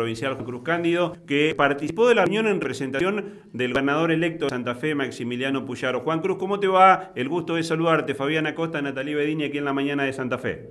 [0.00, 4.74] provincial Cruz Cándido, que participó de la reunión en representación del gobernador electo de Santa
[4.74, 6.00] Fe, Maximiliano Puyaro.
[6.00, 7.10] Juan Cruz, ¿cómo te va?
[7.14, 8.14] El gusto de saludarte.
[8.14, 10.70] Fabián Acosta, Natalí Bedini, aquí en la mañana de Santa Fe.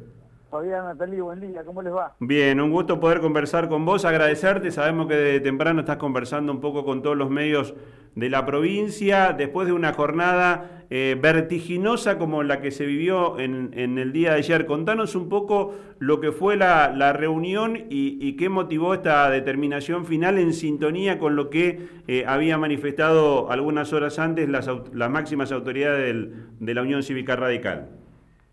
[0.50, 2.16] Fabián, Natalí, buen día, ¿cómo les va?
[2.20, 6.60] Bien, un gusto poder conversar con vos, agradecerte, sabemos que de temprano estás conversando un
[6.60, 7.76] poco con todos los medios
[8.16, 13.74] de la provincia, después de una jornada eh, vertiginosa como la que se vivió en,
[13.76, 14.66] el día de ayer.
[14.66, 20.54] Contanos un poco lo que fue la, reunión y, qué motivó esta determinación final en
[20.54, 24.68] sintonía con lo que eh, había manifestado algunas horas antes las,
[25.10, 27.90] máximas autoridades de la Unión Cívica Radical.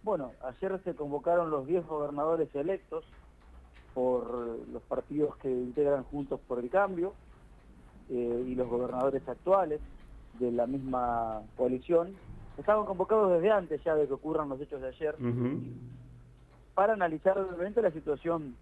[0.03, 3.05] Bueno, ayer se convocaron los 10 gobernadores electos
[3.95, 7.15] por los partidos que integran Juntos por el Cambio
[8.11, 9.81] eh, y los gobernadores actuales
[10.39, 12.15] de la misma coalición.
[12.59, 15.15] Estaban convocados desde antes ya de que ocurran los hechos de ayer
[16.75, 18.57] para analizar realmente la situación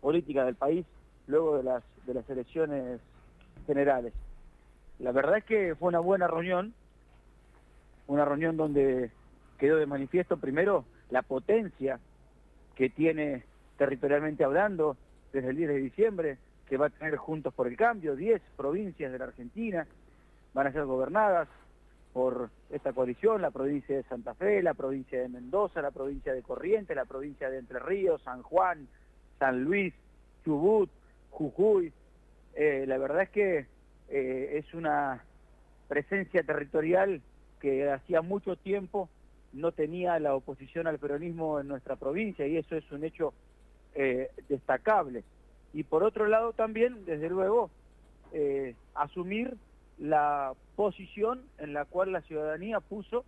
[0.00, 0.84] política del país
[1.26, 3.00] luego de las, de las elecciones
[3.66, 4.12] generales.
[4.98, 6.74] La verdad es que fue una buena reunión,
[8.06, 9.10] una reunión donde
[9.58, 11.98] quedó de manifiesto primero la potencia
[12.74, 13.44] que tiene
[13.78, 14.96] territorialmente hablando
[15.32, 19.12] desde el 10 de diciembre, que va a tener Juntos por el Cambio, 10 provincias
[19.12, 19.86] de la Argentina
[20.52, 21.48] van a ser gobernadas
[22.14, 26.42] por esta coalición, la provincia de Santa Fe, la provincia de Mendoza, la provincia de
[26.42, 28.88] Corrientes, la provincia de Entre Ríos, San Juan,
[29.38, 29.92] San Luis,
[30.44, 30.88] Chubut,
[31.30, 31.92] Jujuy.
[32.54, 33.66] Eh, la verdad es que
[34.08, 35.24] eh, es una
[35.88, 37.20] presencia territorial
[37.60, 39.10] que hacía mucho tiempo
[39.54, 43.32] no tenía la oposición al peronismo en nuestra provincia y eso es un hecho
[43.94, 45.24] eh, destacable.
[45.72, 47.70] Y por otro lado también, desde luego,
[48.32, 49.56] eh, asumir
[49.98, 53.24] la posición en la cual la ciudadanía puso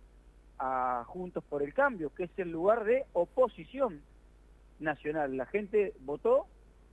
[0.59, 4.01] a Juntos por el Cambio, que es el lugar de oposición
[4.79, 5.37] nacional.
[5.37, 6.47] La gente votó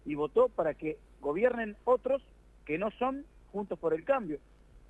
[0.05, 2.23] y votó para que gobiernen otros
[2.65, 4.39] que no son Juntos por el Cambio.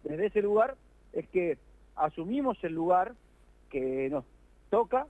[0.02, 0.76] Desde ese lugar
[1.12, 1.58] es que
[1.96, 3.14] asumimos el lugar
[3.70, 4.24] que nos
[4.70, 5.06] toca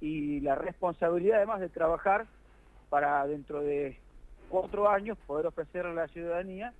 [0.00, 2.26] y la responsabilidad además de trabajar
[2.90, 3.98] para dentro de
[4.48, 6.72] cuatro años poder ofrecerle a la ciudadanía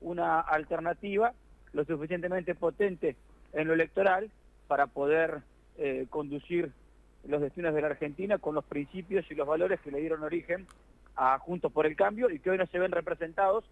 [0.00, 1.34] una alternativa
[1.74, 3.16] lo suficientemente potente
[3.52, 4.30] en lo electoral
[4.66, 5.42] para poder
[5.76, 6.72] eh, conducir
[7.26, 10.66] los destinos de la Argentina con los principios y los valores que le dieron origen
[11.16, 13.64] a Juntos por el Cambio y que hoy no se ven representados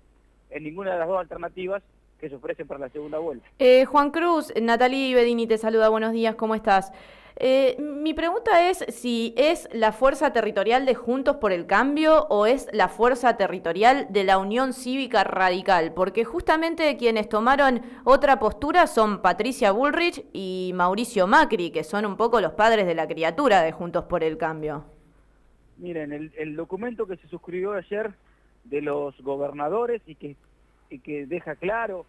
[0.50, 1.82] en ninguna de las dos alternativas
[2.22, 3.44] que se ofrecen para la segunda vuelta.
[3.58, 6.92] Eh, Juan Cruz, Natalie Bedini te saluda, buenos días, ¿cómo estás?
[7.34, 12.46] Eh, mi pregunta es si es la fuerza territorial de Juntos por el Cambio o
[12.46, 18.86] es la fuerza territorial de la Unión Cívica Radical, porque justamente quienes tomaron otra postura
[18.86, 23.62] son Patricia Bullrich y Mauricio Macri, que son un poco los padres de la criatura
[23.62, 24.84] de Juntos por el Cambio.
[25.78, 28.12] Miren, el, documento que se suscribió ayer
[28.62, 30.36] de los gobernadores y que,
[30.88, 32.06] y que deja claro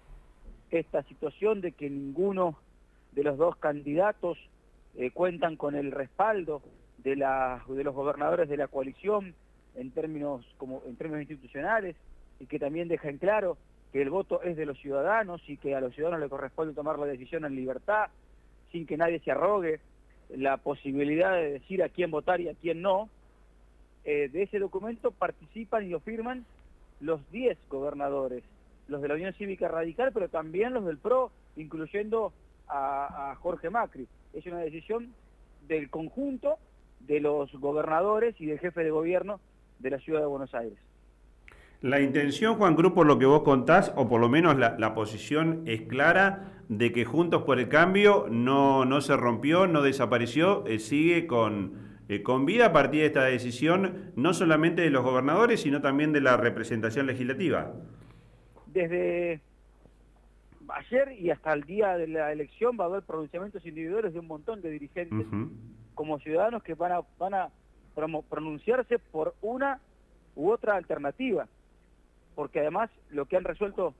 [0.80, 2.58] esta situación de que ninguno
[3.14, 4.38] de los dos candidatos
[4.96, 6.62] eh, cuentan con el respaldo
[7.00, 9.36] de, los gobernadores de la coalición
[9.76, 11.96] en términos, como, en términos institucionales
[12.40, 13.58] y que también deja en claro
[13.92, 16.98] que el voto es de los ciudadanos y que a los ciudadanos les corresponde tomar
[16.98, 18.08] la decisión en libertad,
[18.72, 19.80] sin que nadie se arrogue
[20.30, 23.10] la posibilidad de decir a quién votar y a quién no.
[24.06, 26.46] Eh, de ese documento participan y lo firman
[27.00, 28.44] los 10 gobernadores,
[28.88, 32.34] los de la Unión Cívica Radical, pero también los del PRO, incluyendo
[32.68, 35.14] a Jorge Macri es una decisión
[35.68, 36.58] del conjunto
[37.02, 39.40] de los gobernadores y del jefe de gobierno
[39.80, 40.78] de la ciudad de Buenos Aires.
[41.82, 45.64] La intención, Juan Cruz, por lo que vos contás, o por lo menos la, posición
[45.66, 50.80] es clara, de que Juntos por el Cambio no, no se rompió, no desapareció, eh,
[50.80, 51.74] sigue con,
[52.08, 56.14] eh, con vida a partir de esta decisión, no solamente de los gobernadores, sino también
[56.14, 57.74] de la representación legislativa.
[58.74, 59.40] Desde
[60.68, 64.28] ayer y hasta el día de la elección va a haber pronunciamientos individuales de un
[64.28, 65.28] montón de dirigentes
[65.94, 67.50] como ciudadanos que van a, van a
[68.30, 69.80] pronunciarse por una
[70.36, 71.48] u otra alternativa.
[72.34, 73.94] Porque además lo que han resuelto,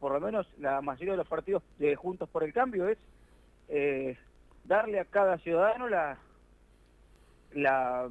[0.00, 2.98] por lo menos la mayoría de los partidos de Juntos por el Cambio, es
[3.68, 4.16] eh,
[4.64, 6.16] darle a cada ciudadano la,
[7.52, 8.08] la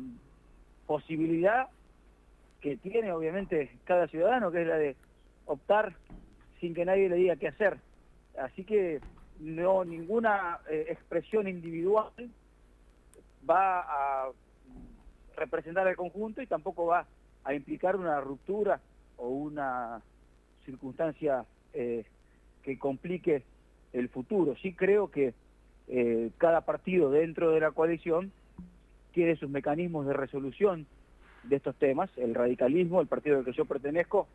[0.86, 1.70] posibilidad
[2.62, 4.96] que tiene obviamente cada ciudadano, que es la de
[5.46, 5.96] optar
[6.60, 7.80] sin que nadie le diga qué hacer.
[8.38, 9.02] Así que
[9.40, 12.12] no ninguna eh, expresión individual
[13.50, 14.32] va a
[15.36, 17.06] representar el conjunto y tampoco va
[17.44, 18.80] a implicar una ruptura
[19.18, 20.02] o una
[20.66, 22.06] circunstancia eh,
[22.62, 23.44] que complique
[23.92, 24.56] el futuro.
[24.62, 25.34] Sí creo que
[25.88, 28.32] eh, cada partido dentro de la coalición
[29.12, 30.88] tiene sus mecanismos de resolución
[31.44, 32.10] de estos temas.
[32.18, 34.28] El radicalismo, el partido al que yo pertenezco,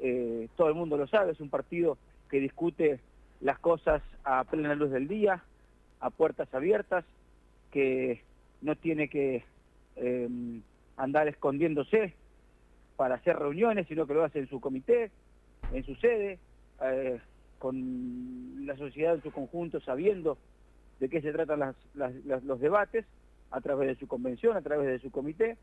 [0.00, 1.98] eh, todo el mundo lo sabe, es un partido
[2.30, 3.00] que discute
[3.40, 5.42] las cosas a plena luz del día,
[6.00, 7.04] a puertas abiertas,
[7.70, 8.22] que
[8.62, 9.44] no tiene que
[9.96, 10.62] em,
[10.96, 12.14] andar escondiéndose
[12.96, 15.10] para hacer reuniones, sino que lo hace en su comité,
[15.72, 16.38] en su sede,
[16.82, 17.20] eh,
[17.58, 20.38] con la sociedad en su conjunto, sabiendo
[21.00, 23.04] de qué se tratan los debates,
[23.50, 25.56] a través de su convención, a través de su comité,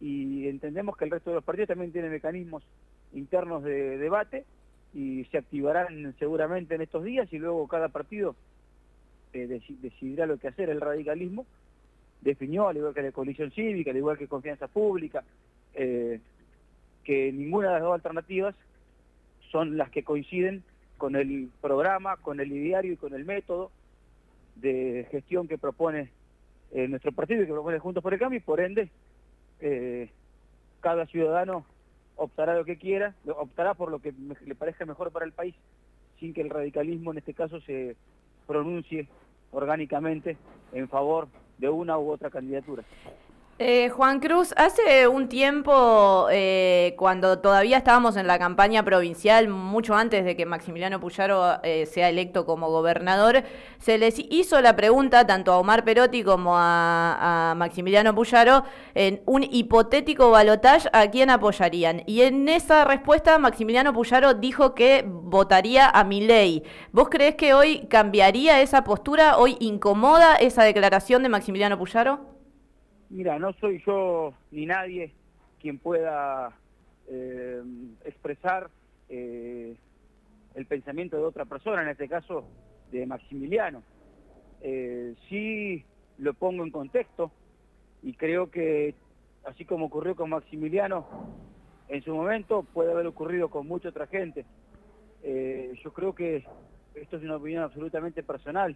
[0.00, 2.62] y entendemos que el resto de los partidos también tienen mecanismos
[3.14, 4.44] internos de debate
[4.92, 8.36] y se activarán seguramente en estos días y luego cada partido
[9.32, 10.70] eh, decidirá lo que hacer.
[10.70, 11.46] El radicalismo
[12.20, 15.24] definió, al igual que la coalición cívica, al igual que confianza pública,
[15.74, 16.20] eh,
[17.02, 18.54] que ninguna de las dos alternativas
[19.50, 20.62] son las que coinciden
[20.96, 23.70] con el programa, con el ideario y con el método
[24.54, 26.10] de gestión que propone
[26.72, 28.90] eh, nuestro partido y que propone Juntos por el Cambio y por ende
[30.80, 31.64] cada ciudadano
[32.16, 35.54] optará lo que quiera, optará por lo que le parezca mejor para el país,
[36.18, 37.96] sin que el radicalismo en este caso se
[38.46, 39.08] pronuncie
[39.50, 40.36] orgánicamente
[40.72, 41.28] en favor
[41.58, 42.84] de una u otra candidatura.
[43.60, 49.94] Eh, Juan Cruz, hace un tiempo, eh, cuando todavía estábamos en la campaña provincial, mucho
[49.94, 53.44] antes de que Maximiliano Puyaro eh, sea electo como gobernador,
[53.78, 58.64] se les hizo la pregunta tanto a Omar Perotti como a, Maximiliano Puyaro
[58.96, 62.02] en un hipotético balotaje a quién apoyarían.
[62.06, 66.64] Y en esa respuesta Maximiliano Puyaro dijo que votaría a Milei.
[66.90, 69.38] ¿Vos crees que hoy cambiaría esa postura?
[69.38, 72.33] ¿Hoy incomoda esa declaración de Maximiliano Puyaro?
[73.14, 75.12] Mira, no soy yo ni nadie
[75.60, 76.50] quien pueda
[77.06, 77.62] eh,
[78.04, 78.68] expresar
[79.08, 79.76] eh,
[80.56, 82.44] el pensamiento de otra persona, en este caso
[82.90, 83.84] de Maximiliano.
[84.62, 85.84] Eh, sí
[86.18, 87.30] lo pongo en contexto
[88.02, 88.96] y creo que
[89.44, 91.06] así como ocurrió con Maximiliano
[91.86, 94.44] en su momento, puede haber ocurrido con mucha otra gente.
[95.22, 96.44] yo creo que
[96.96, 98.74] esto es una opinión absolutamente personal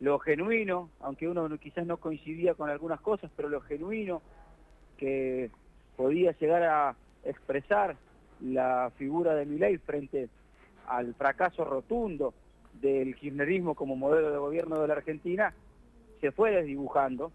[0.00, 4.22] lo genuino, aunque uno quizás no coincidía con algunas cosas, pero lo genuino
[4.98, 5.50] que
[5.96, 7.96] podía llegar a expresar
[8.40, 10.28] la figura de Milei frente
[10.86, 12.34] al fracaso rotundo
[12.74, 15.54] del kirchnerismo como modelo de gobierno de la Argentina,
[16.20, 17.32] se fue desdibujando.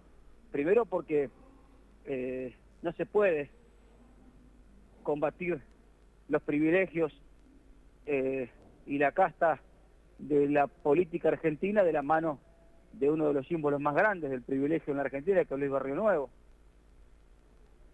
[0.52, 1.30] Primero porque
[2.06, 3.50] eh, no se puede
[5.04, 5.62] combatir
[6.30, 7.12] los privilegios
[8.06, 8.50] eh,
[8.86, 9.60] y la casta
[10.20, 12.40] de la política argentina de la mano
[12.94, 15.72] de uno de los símbolos más grandes del privilegio en la Argentina, que es Luis
[15.72, 16.30] Barrio Nuevo.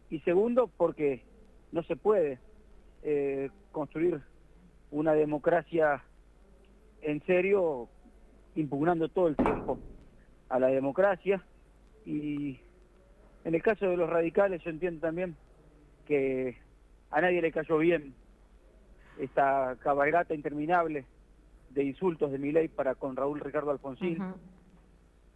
[0.09, 1.23] Y segundo, porque
[1.71, 2.39] no se puede
[3.03, 4.21] eh, construir
[4.91, 6.03] una democracia
[7.01, 7.89] en serio
[8.55, 9.77] impugnando todo el tiempo
[10.49, 11.43] a la democracia.
[12.05, 12.59] Y
[13.43, 15.35] en el caso de los radicales yo entiendo también
[16.05, 16.57] que
[17.11, 18.13] a nadie le cayó bien
[19.19, 21.05] esta cabalgata interminable
[21.71, 24.17] de insultos de mi ley para con Raúl Ricardo Alfonsín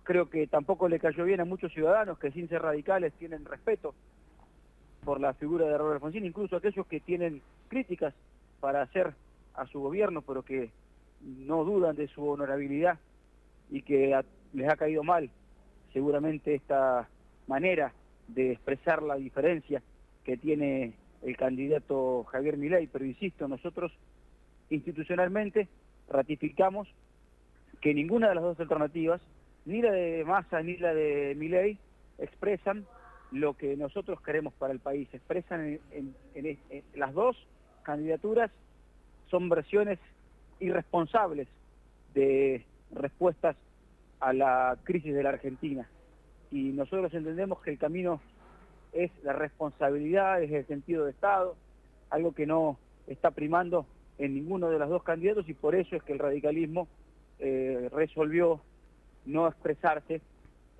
[0.03, 3.94] creo que tampoco le cayó bien a muchos ciudadanos que sin ser radicales tienen respeto
[5.03, 8.13] por la figura de Raúl Alfonsín, incluso aquellos que tienen críticas
[8.59, 9.13] para hacer
[9.56, 10.71] a su gobierno, pero que
[11.21, 13.00] no dudan de su honorabilidad
[13.69, 14.19] y que
[14.53, 15.30] les ha caído mal
[15.94, 17.07] seguramente esta
[17.48, 17.94] manera
[18.27, 19.81] de expresar la diferencia
[20.24, 23.92] que tiene el candidato Javier Milei, pero insisto, nosotros
[24.69, 25.67] institucionalmente
[26.10, 26.88] ratificamos
[27.81, 29.22] que ninguna de las dos alternativas
[29.65, 31.77] ni la de Massa ni la de Milei
[32.18, 32.86] expresan
[33.32, 35.08] lo que nosotros queremos para el país.
[35.13, 36.58] Expresan en,
[36.96, 37.38] las dos
[37.84, 38.51] candidaturas
[39.30, 40.00] son versiones
[40.60, 41.48] irresponsables
[42.13, 43.56] de respuestas
[44.20, 45.88] a la crisis de la Argentina.
[46.51, 48.22] Y nosotros entendemos que el camino
[48.91, 51.56] es la responsabilidad, es el sentido de Estado,
[52.10, 52.77] algo que no
[53.08, 53.86] está primando
[54.18, 56.88] en ninguno de los dos candidatos y por eso es que el radicalismo
[57.39, 58.62] eh, resolvió
[59.25, 60.21] no expresarse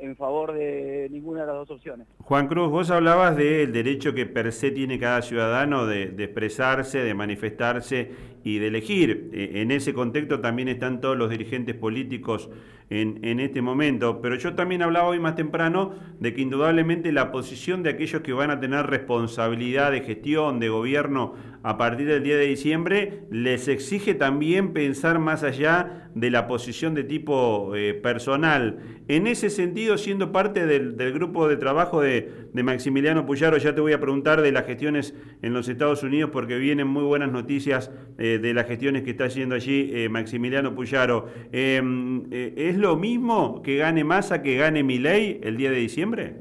[0.02, 2.08] en favor de ninguna de las dos opciones.
[2.20, 7.14] Juan Cruz, vos hablabas del derecho que per se tiene cada ciudadano de, expresarse, de
[7.14, 8.12] manifestarse
[8.44, 9.30] y de elegir.
[9.32, 12.50] E, en ese contexto también están todos los dirigentes políticos
[12.92, 17.84] en, este momento, pero yo también hablaba hoy más temprano de que indudablemente la posición
[17.84, 21.34] de aquellos que van a tener responsabilidad de gestión, de gobierno
[21.64, 26.94] a partir del 10 de diciembre, les exige también pensar más allá de la posición
[26.96, 28.80] de tipo eh, personal.
[29.08, 33.94] En ese sentido, siendo parte del, grupo de trabajo de, Maximiliano Puyaro, ya te voy
[33.94, 38.40] a preguntar de las gestiones en los Estados Unidos porque vienen muy buenas noticias eh,
[38.42, 41.28] de las gestiones que está haciendo allí eh, Maximiliano Puyaro.
[41.52, 46.36] Em, ¿Es lo mismo que gane Massa que gane Milei el 10 de diciembre?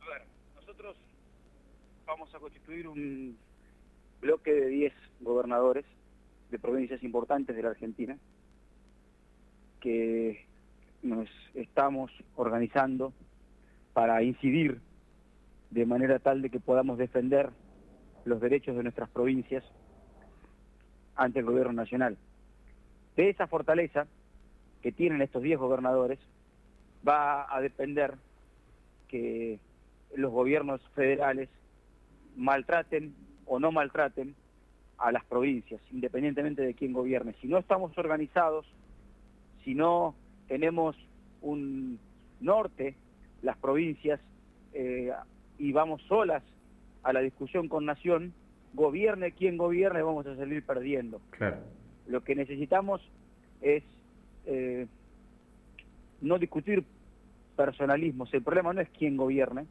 [0.00, 0.22] A ver,
[2.40, 3.36] construir un
[4.20, 5.84] bloque de 10 gobernadores
[6.50, 8.16] de provincias importantes de la Argentina
[9.80, 10.46] que
[11.02, 13.12] nos estamos organizando
[13.92, 14.80] para incidir
[15.70, 17.50] de manera tal de que podamos defender
[18.24, 19.64] los derechos de nuestras provincias
[21.16, 22.16] ante el gobierno nacional.
[23.18, 24.06] De esa fortaleza
[24.80, 26.20] que tienen estos 10 gobernadores
[27.06, 28.14] va a depender
[29.08, 29.58] que
[30.14, 31.48] los gobiernos federales
[32.36, 33.12] maltraten
[33.44, 34.36] o no maltraten
[34.98, 37.34] a las provincias, independientemente de quién gobierne.
[37.40, 38.66] Si no estamos organizados,
[39.64, 40.14] si no
[40.46, 40.94] tenemos
[41.42, 41.98] un
[42.40, 42.94] norte,
[43.42, 44.20] las provincias,
[44.74, 45.10] eh,
[45.58, 46.44] y vamos solas
[47.02, 48.32] a la discusión con nación,
[48.74, 51.20] gobierne quien gobierne, vamos a salir perdiendo.
[51.30, 51.56] Claro.
[52.08, 53.00] Lo que necesitamos
[53.60, 53.84] es
[54.46, 54.86] eh,
[56.20, 56.84] no discutir
[57.56, 58.32] personalismos.
[58.32, 59.66] El problema no es quién gobierne,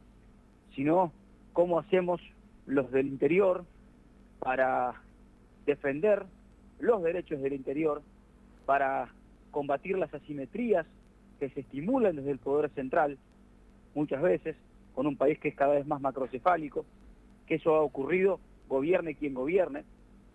[0.74, 1.12] sino
[1.52, 2.20] cómo hacemos
[2.66, 3.64] los del interior
[4.38, 4.94] para
[5.66, 6.24] defender
[6.78, 8.02] los derechos del interior,
[8.64, 9.08] para
[9.50, 10.86] combatir las asimetrías
[11.40, 13.18] que se estimulan desde el poder central,
[13.94, 14.56] muchas veces,
[14.94, 16.84] con un país que es cada vez más macrocefálico,
[17.46, 19.84] que eso ha ocurrido, gobierne quien gobierne,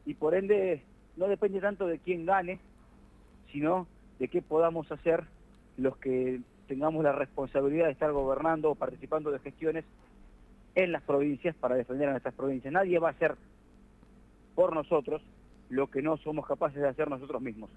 [0.06, 0.82] y por ende
[1.18, 2.60] no depende tanto de quién gane,
[3.52, 3.88] sino
[4.20, 5.24] de qué podamos hacer
[5.78, 9.86] los que tengamos la responsabilidad de estar gobernando o participando de gestiones
[10.76, 12.74] en las provincias para defender a nuestras provincias.
[12.74, 13.36] Nadie va a hacer
[14.56, 15.22] por nosotros
[15.70, 17.70] lo que no somos capaces de hacer nosotros mismos.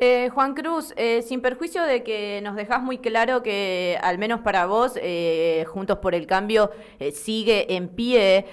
[0.00, 4.40] Eh, Juan Cruz, eh, sin perjuicio de que nos dejas muy claro que al menos
[4.40, 6.72] para vos, eh, Juntos por el Cambio
[7.12, 8.46] sigue en pie,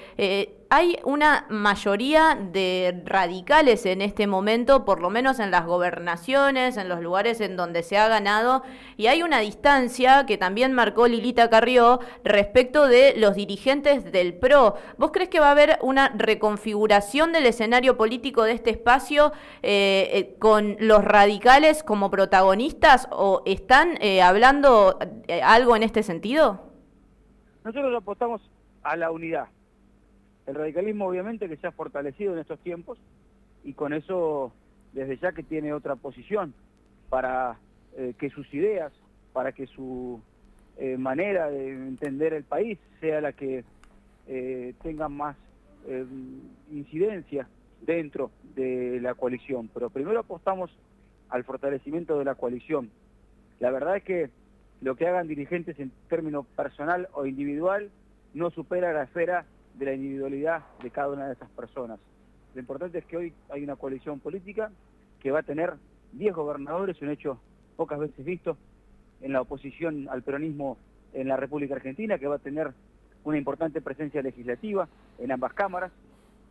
[0.74, 6.88] hay una mayoría de radicales en este momento, por lo menos en las gobernaciones, en
[6.88, 8.64] los lugares en donde se ha ganado,
[8.96, 14.76] y hay una distancia que también marcó Lilita Carrió respecto de los dirigentes del PRO.
[14.98, 19.34] ¿Vos crees que va a haber una reconfiguración del escenario político de este espacio
[20.40, 21.31] con los radicales
[21.84, 25.00] como protagonistas o están eh, hablando
[25.44, 26.72] algo en este sentido?
[27.64, 28.42] Nosotros apostamos
[28.84, 29.48] a la unidad
[30.52, 32.98] el radicalismo obviamente que se ha fortalecido en estos tiempos
[33.64, 34.52] y con eso
[34.94, 36.54] desde ya que tiene otra posición
[37.10, 37.58] para
[37.96, 38.92] eh, que sus ideas,
[39.34, 40.20] para que su
[40.78, 43.64] eh, manera de entender el país sea la que
[44.28, 45.36] eh, tenga más
[46.72, 47.48] incidencia
[47.82, 49.68] dentro de la coalición.
[49.74, 50.70] Pero primero apostamos
[51.32, 52.92] al fortalecimiento de la coalición.
[53.60, 54.30] La verdad es que
[54.82, 57.90] lo que hagan dirigentes en términos personal o individual
[58.34, 59.46] no supera la esfera
[59.76, 62.00] de la individualidad de cada una de esas personas.
[62.54, 64.72] Lo importante es que hoy hay una coalición política
[65.20, 65.74] que va a tener
[66.14, 67.40] 10 gobernadores, un hecho
[67.78, 68.58] pocas veces visto
[69.22, 70.78] en la oposición al peronismo
[71.14, 72.72] en la República Argentina, que va a tener
[73.24, 74.88] una importante presencia legislativa
[75.20, 75.92] en ambas cámaras.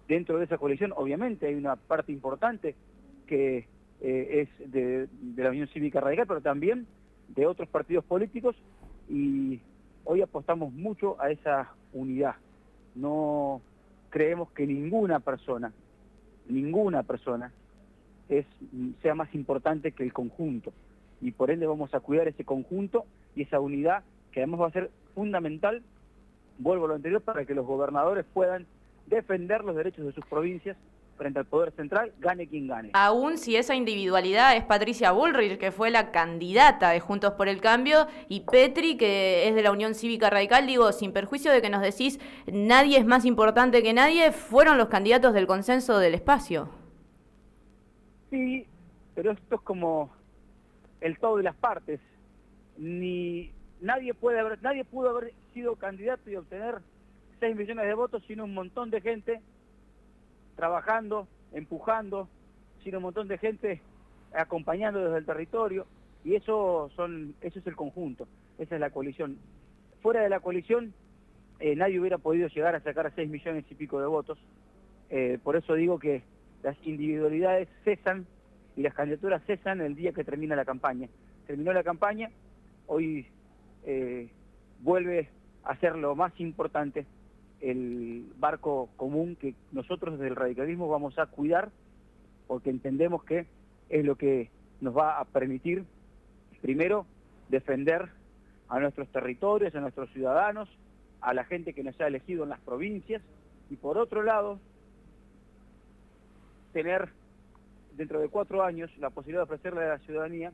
[0.09, 2.75] Dentro de esa coalición, obviamente, hay una parte importante
[3.27, 3.67] que
[4.01, 6.87] eh, es de, la Unión Cívica Radical, pero también
[7.29, 8.57] de otros partidos políticos
[9.09, 9.61] y
[10.05, 12.37] hoy apostamos mucho a esa unidad
[12.95, 13.61] no
[14.11, 15.73] creemos que ninguna persona,
[16.49, 17.53] ninguna persona
[18.29, 18.47] es,
[19.03, 20.73] sea más importante que el conjunto.
[21.21, 23.05] Y por ende vamos a cuidar ese conjunto
[23.35, 24.03] y esa unidad
[24.33, 25.83] que además va a ser fundamental,
[26.59, 28.67] vuelvo a lo anterior, para que los gobernadores puedan
[29.07, 30.77] defender los derechos de sus provincias
[31.21, 32.91] frente al Poder Central, gane quien gane.
[32.95, 37.61] Aún si esa individualidad es Patricia Bullrich, que fue la candidata de Juntos por el
[37.61, 41.69] Cambio, y Petri, que es de la Unión Cívica Radical, digo, sin perjuicio de que
[41.69, 42.19] nos decís
[42.51, 46.71] nadie es más importante que nadie, fueron los candidatos del consenso del espacio.
[48.31, 48.67] Sí,
[49.15, 50.11] pero esto es como
[51.03, 52.01] el todo de las partes.
[52.79, 56.79] Ni nadie puede haber, nadie pudo haber sido candidato y obtener
[57.41, 59.43] 6 millones de votos, sino un montón de gente
[60.61, 62.29] trabajando, empujando,
[62.85, 63.81] sino un montón de gente
[64.35, 65.87] acompañando desde el territorio,
[66.23, 69.39] y eso, son, eso es el conjunto, esa es la coalición.
[70.03, 70.93] Fuera de la coalición,
[71.61, 74.39] eh, nadie hubiera podido llegar a sacar 6 millones y pico de votos,
[75.09, 76.23] eh, por eso digo que
[76.63, 78.27] las individualidades cesan
[78.77, 81.09] y las candidaturas cesan el día que termina la campaña.
[81.47, 82.31] Terminó la campaña,
[82.87, 83.27] hoy
[83.87, 84.29] eh,
[84.81, 85.31] vuelve
[85.65, 87.07] a ser lo más importante
[87.61, 91.71] el barco común que nosotros desde el radicalismo vamos a cuidar
[92.47, 93.47] porque entendemos que
[93.89, 94.51] es lo que
[94.81, 95.85] nos va a permitir,
[96.63, 97.07] primero,
[97.49, 98.09] defender
[98.69, 100.69] a nuestros territorios, a nuestros ciudadanos,
[101.21, 103.23] a la gente que nos ha elegido en las provincias,
[103.69, 104.59] y por otro lado,
[106.73, 107.11] tener
[107.97, 110.53] dentro de cuatro años la posibilidad de ofrecerle a la ciudadanía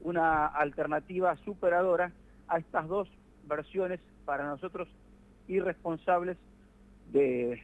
[0.00, 2.12] una alternativa superadora
[2.48, 3.08] a estas dos
[3.46, 4.88] versiones para nosotros
[5.48, 6.36] irresponsables
[7.12, 7.62] de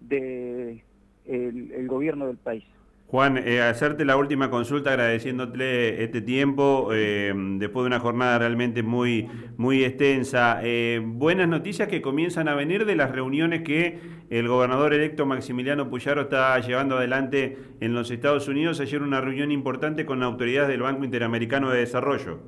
[0.00, 0.82] del
[1.26, 2.64] de el gobierno del país.
[3.10, 8.82] Juan, eh, hacerte la última consulta agradeciéndote este tiempo eh, después de una jornada realmente
[8.82, 10.60] muy, muy extensa.
[10.62, 13.98] Eh, buenas noticias que comienzan a venir de las reuniones que
[14.28, 18.78] el gobernador electo Maximiliano Puyaro está llevando adelante en los Estados Unidos.
[18.78, 22.40] Ayer una reunión importante con autoridades del Banco Interamericano de Desarrollo.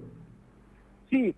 [1.08, 1.34] Sí,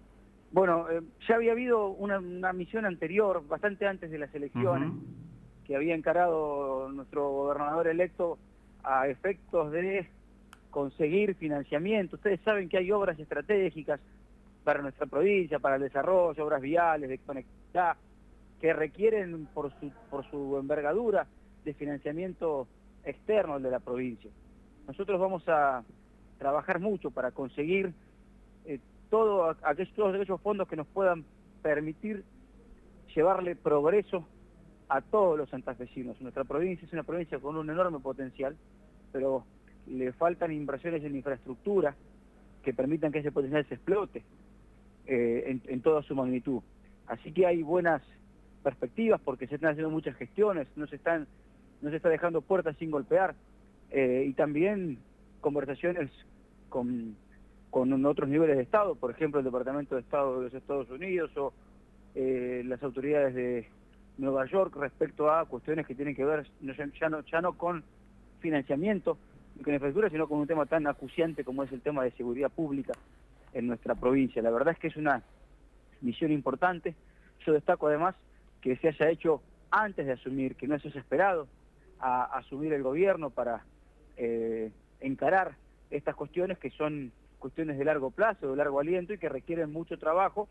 [0.53, 0.87] bueno,
[1.27, 4.93] ya había habido una, misión anterior, bastante antes de las elecciones,
[5.65, 8.39] que había encarado nuestro gobernador electo
[8.85, 10.09] a efectos de
[10.71, 12.17] conseguir financiamiento.
[12.17, 14.01] Ustedes saben que hay obras estratégicas
[14.65, 17.97] para nuestra provincia, para el desarrollo, obras viales, de conectividad,
[18.61, 21.27] que requieren por su, por su envergadura
[21.65, 22.69] de financiamiento
[23.05, 24.31] externo de la provincia.
[24.87, 25.83] Nosotros vamos a
[26.39, 27.93] trabajar mucho para conseguir
[28.65, 28.79] eh,
[29.13, 31.27] todos aquellos fondos que nos puedan
[31.61, 32.25] permitir
[33.15, 34.27] llevarle progreso
[34.89, 36.19] a todos los santafesinos.
[36.23, 38.57] Nuestra provincia es una provincia con un enorme potencial,
[39.13, 39.45] pero
[39.87, 41.95] le faltan inversiones en infraestructura
[42.63, 44.23] que permitan que ese potencial se explote
[45.05, 46.63] eh, en, toda su magnitud.
[47.07, 48.01] Así que hay buenas
[48.63, 51.27] perspectivas porque se están haciendo muchas gestiones, no se, están,
[51.83, 53.35] no se está dejando puertas sin golpear
[53.91, 55.01] eh, y también
[55.43, 56.11] conversaciones
[56.71, 57.15] con,
[57.73, 61.35] con otros niveles de Estado, por ejemplo el Departamento de Estado de los Estados Unidos
[61.39, 61.55] o
[62.15, 63.67] eh, las autoridades de
[64.19, 67.83] Nueva York respecto a cuestiones que tienen que ver ya no, ya no con
[68.41, 69.17] financiamiento
[69.59, 72.51] y con infraestructura, sino con un tema tan acuciante como es el tema de seguridad
[72.51, 72.93] pública
[73.55, 74.43] en nuestra provincia.
[74.43, 75.23] La verdad es que es una
[76.03, 76.95] misión importante.
[77.47, 78.15] Yo destaco además
[78.61, 81.49] que se haya hecho antes de asumir, que no es desesperado
[81.99, 83.65] a, asumir el gobierno para
[84.19, 85.55] eh, encarar
[85.91, 87.13] estas cuestiones que son
[87.43, 90.49] cuestiones de largo plazo, de largo aliento y que requieren mucho trabajo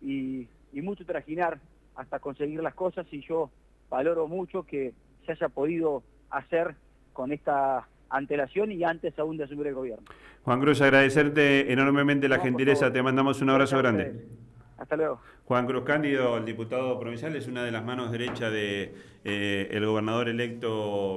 [0.00, 1.60] y, y mucho trajinar
[1.94, 3.50] hasta conseguir las cosas y yo
[3.90, 4.94] valoro mucho que
[5.26, 6.74] se haya podido hacer
[7.12, 10.06] con esta antelación y antes aún de asumir el gobierno.
[10.42, 14.24] Juan Cruz, agradecerte enormemente la gentileza, te mandamos un abrazo grande.
[14.78, 15.20] Hasta luego.
[15.44, 19.68] Juan Cruz Cándido, el diputado provincial, es una de las manos derechas del de, eh,
[19.70, 21.10] el gobernador electo